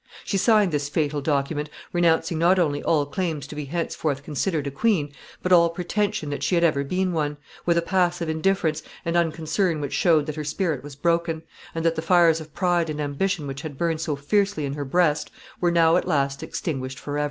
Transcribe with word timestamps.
She 0.25 0.35
signed 0.35 0.71
this 0.71 0.89
fatal 0.89 1.21
document, 1.21 1.69
renouncing 1.93 2.39
not 2.39 2.57
only 2.57 2.81
all 2.81 3.05
claims 3.05 3.45
to 3.45 3.53
be 3.55 3.65
henceforth 3.65 4.23
considered 4.23 4.65
a 4.65 4.71
queen, 4.71 5.11
but 5.43 5.51
all 5.51 5.69
pretension 5.69 6.31
that 6.31 6.41
she 6.41 6.55
had 6.55 6.63
ever 6.63 6.83
been 6.83 7.13
one, 7.13 7.37
with 7.67 7.77
a 7.77 7.83
passive 7.83 8.27
indifference 8.27 8.81
and 9.05 9.15
unconcern 9.15 9.79
which 9.79 9.93
showed 9.93 10.25
that 10.25 10.37
her 10.37 10.43
spirit 10.43 10.83
was 10.83 10.95
broken, 10.95 11.43
and 11.75 11.85
that 11.85 11.93
the 11.93 12.01
fires 12.01 12.41
of 12.41 12.51
pride 12.55 12.89
and 12.89 12.99
ambition 12.99 13.45
which 13.45 13.61
had 13.61 13.77
burned 13.77 14.01
so 14.01 14.15
fiercely 14.15 14.65
in 14.65 14.73
her 14.73 14.85
breast 14.85 15.29
were 15.59 15.69
now, 15.69 15.95
at 15.97 16.07
last, 16.07 16.41
extinguished 16.41 16.97
forever. 16.97 17.19